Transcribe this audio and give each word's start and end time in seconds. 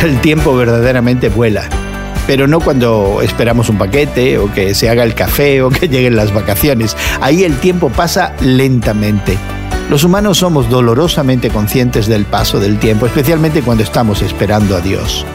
El 0.04 0.18
tiempo 0.22 0.56
verdaderamente 0.56 1.28
vuela, 1.28 1.68
pero 2.26 2.46
no 2.46 2.60
cuando 2.60 3.20
esperamos 3.22 3.68
un 3.68 3.76
paquete 3.76 4.38
o 4.38 4.50
que 4.50 4.74
se 4.74 4.88
haga 4.88 5.04
el 5.04 5.14
café 5.14 5.60
o 5.60 5.68
que 5.68 5.88
lleguen 5.88 6.16
las 6.16 6.32
vacaciones. 6.32 6.96
Ahí 7.20 7.44
el 7.44 7.58
tiempo 7.58 7.90
pasa 7.90 8.34
lentamente. 8.40 9.36
Los 9.90 10.02
humanos 10.02 10.38
somos 10.38 10.70
dolorosamente 10.70 11.50
conscientes 11.50 12.06
del 12.06 12.24
paso 12.24 12.58
del 12.58 12.78
tiempo, 12.78 13.04
especialmente 13.04 13.60
cuando 13.60 13.82
estamos 13.84 14.22
esperando 14.22 14.74
a 14.74 14.80
Dios. 14.80 15.26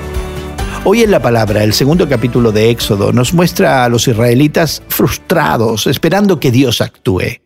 Hoy 0.83 1.03
en 1.03 1.11
la 1.11 1.21
palabra, 1.21 1.63
el 1.63 1.73
segundo 1.73 2.09
capítulo 2.09 2.51
de 2.51 2.71
Éxodo 2.71 3.11
nos 3.11 3.35
muestra 3.35 3.83
a 3.83 3.89
los 3.89 4.07
israelitas 4.07 4.81
frustrados, 4.87 5.85
esperando 5.85 6.39
que 6.39 6.49
Dios 6.51 6.81
actúe. 6.81 7.44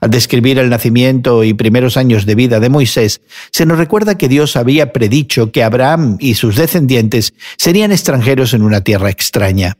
Al 0.00 0.10
describir 0.10 0.58
el 0.58 0.70
nacimiento 0.70 1.44
y 1.44 1.54
primeros 1.54 1.96
años 1.96 2.26
de 2.26 2.34
vida 2.34 2.60
de 2.60 2.68
Moisés, 2.68 3.22
se 3.50 3.66
nos 3.66 3.78
recuerda 3.78 4.18
que 4.18 4.28
Dios 4.28 4.56
había 4.56 4.92
predicho 4.92 5.52
que 5.52 5.62
Abraham 5.62 6.16
y 6.20 6.34
sus 6.34 6.56
descendientes 6.56 7.34
serían 7.56 7.92
extranjeros 7.92 8.54
en 8.54 8.62
una 8.62 8.82
tierra 8.82 9.10
extraña. 9.10 9.78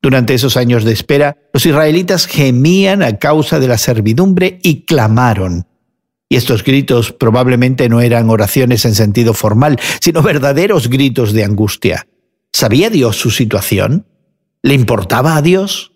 Durante 0.00 0.34
esos 0.34 0.56
años 0.56 0.84
de 0.84 0.92
espera, 0.92 1.36
los 1.52 1.64
israelitas 1.64 2.26
gemían 2.26 3.02
a 3.02 3.18
causa 3.18 3.60
de 3.60 3.68
la 3.68 3.78
servidumbre 3.78 4.58
y 4.62 4.84
clamaron. 4.84 5.66
Y 6.28 6.36
estos 6.36 6.64
gritos 6.64 7.12
probablemente 7.12 7.88
no 7.88 8.00
eran 8.00 8.30
oraciones 8.30 8.84
en 8.84 8.94
sentido 8.94 9.34
formal, 9.34 9.78
sino 10.00 10.22
verdaderos 10.22 10.88
gritos 10.88 11.32
de 11.32 11.44
angustia. 11.44 12.08
¿Sabía 12.52 12.90
Dios 12.90 13.16
su 13.16 13.30
situación? 13.30 14.06
¿Le 14.62 14.74
importaba 14.74 15.36
a 15.36 15.42
Dios? 15.42 15.91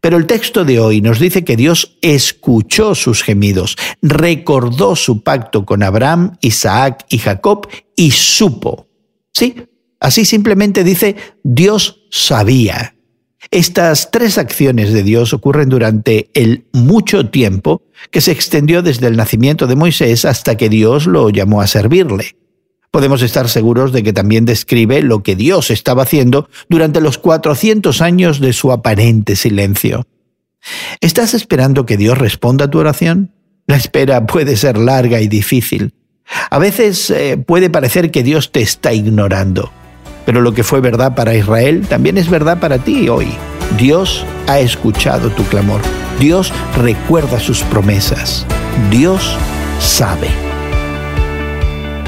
Pero 0.00 0.16
el 0.16 0.26
texto 0.26 0.64
de 0.64 0.80
hoy 0.80 1.00
nos 1.00 1.18
dice 1.18 1.44
que 1.44 1.56
Dios 1.56 1.96
escuchó 2.02 2.94
sus 2.94 3.22
gemidos, 3.22 3.76
recordó 4.02 4.96
su 4.96 5.22
pacto 5.22 5.64
con 5.64 5.82
Abraham, 5.82 6.36
Isaac 6.40 7.04
y 7.08 7.18
Jacob 7.18 7.68
y 7.96 8.10
supo. 8.10 8.88
Sí, 9.32 9.56
así 10.00 10.24
simplemente 10.24 10.84
dice, 10.84 11.16
Dios 11.42 12.06
sabía. 12.10 12.94
Estas 13.50 14.10
tres 14.10 14.38
acciones 14.38 14.92
de 14.92 15.02
Dios 15.02 15.32
ocurren 15.32 15.68
durante 15.68 16.30
el 16.34 16.66
mucho 16.72 17.28
tiempo 17.30 17.82
que 18.10 18.20
se 18.20 18.32
extendió 18.32 18.82
desde 18.82 19.06
el 19.06 19.16
nacimiento 19.16 19.66
de 19.66 19.76
Moisés 19.76 20.24
hasta 20.24 20.56
que 20.56 20.68
Dios 20.68 21.06
lo 21.06 21.30
llamó 21.30 21.60
a 21.60 21.66
servirle 21.66 22.36
podemos 22.94 23.22
estar 23.22 23.48
seguros 23.48 23.90
de 23.90 24.04
que 24.04 24.12
también 24.12 24.44
describe 24.44 25.02
lo 25.02 25.24
que 25.24 25.34
Dios 25.34 25.72
estaba 25.72 26.04
haciendo 26.04 26.48
durante 26.68 27.00
los 27.00 27.18
400 27.18 28.00
años 28.00 28.38
de 28.38 28.52
su 28.52 28.70
aparente 28.70 29.34
silencio. 29.34 30.06
¿Estás 31.00 31.34
esperando 31.34 31.86
que 31.86 31.96
Dios 31.96 32.16
responda 32.16 32.66
a 32.66 32.70
tu 32.70 32.78
oración? 32.78 33.32
La 33.66 33.74
espera 33.74 34.26
puede 34.26 34.56
ser 34.56 34.78
larga 34.78 35.20
y 35.20 35.26
difícil. 35.26 35.92
A 36.50 36.60
veces 36.60 37.10
eh, 37.10 37.36
puede 37.36 37.68
parecer 37.68 38.12
que 38.12 38.22
Dios 38.22 38.52
te 38.52 38.62
está 38.62 38.92
ignorando, 38.92 39.72
pero 40.24 40.40
lo 40.40 40.54
que 40.54 40.62
fue 40.62 40.80
verdad 40.80 41.16
para 41.16 41.34
Israel 41.34 41.88
también 41.88 42.16
es 42.16 42.30
verdad 42.30 42.60
para 42.60 42.78
ti 42.78 43.08
hoy. 43.08 43.26
Dios 43.76 44.24
ha 44.46 44.60
escuchado 44.60 45.30
tu 45.30 45.42
clamor. 45.46 45.80
Dios 46.20 46.52
recuerda 46.76 47.40
sus 47.40 47.60
promesas. 47.64 48.46
Dios 48.88 49.36
sabe. 49.80 50.53